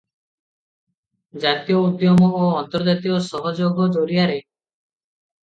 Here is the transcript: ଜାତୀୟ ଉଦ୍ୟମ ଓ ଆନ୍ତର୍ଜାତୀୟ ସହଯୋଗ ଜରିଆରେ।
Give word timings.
ଜାତୀୟ 1.43 1.75
ଉଦ୍ୟମ 1.89 2.31
ଓ 2.39 2.49
ଆନ୍ତର୍ଜାତୀୟ 2.63 3.15
ସହଯୋଗ 3.27 3.89
ଜରିଆରେ। 3.99 4.41